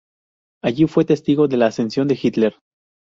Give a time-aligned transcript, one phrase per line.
[0.63, 2.55] Allí fue testigo de la ascensión de Hitler.